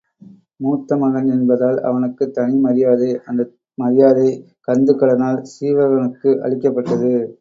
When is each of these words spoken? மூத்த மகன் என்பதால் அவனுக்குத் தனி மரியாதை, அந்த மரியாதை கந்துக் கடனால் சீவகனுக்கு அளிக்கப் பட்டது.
மூத்த 0.55 0.97
மகன் 0.97 1.27
என்பதால் 1.27 1.77
அவனுக்குத் 1.81 2.33
தனி 2.33 2.55
மரியாதை, 2.57 3.19
அந்த 3.25 3.41
மரியாதை 3.77 4.27
கந்துக் 4.59 4.99
கடனால் 5.01 5.39
சீவகனுக்கு 5.53 6.31
அளிக்கப் 6.39 6.75
பட்டது. 6.75 7.13